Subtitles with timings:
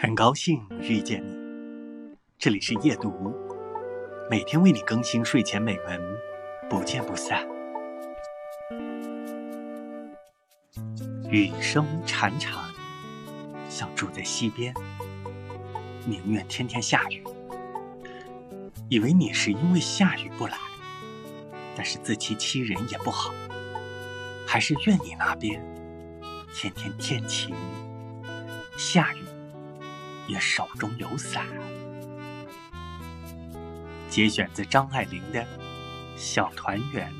[0.00, 3.34] 很高兴遇见你，这里是夜读，
[4.30, 6.00] 每天为你更新睡前美文，
[6.70, 7.44] 不见不散。
[11.28, 12.60] 雨声潺潺，
[13.68, 14.72] 像住在溪边，
[16.06, 17.24] 宁愿天天下雨。
[18.88, 20.56] 以为你是因为下雨不来，
[21.74, 23.34] 但是自欺欺人也不好，
[24.46, 25.60] 还是愿你那边
[26.54, 27.52] 天天天晴，
[28.76, 29.24] 下雨。
[30.28, 31.44] 也手中有伞。
[34.08, 35.40] 节选自张爱玲的
[36.16, 37.12] 《小团圆》。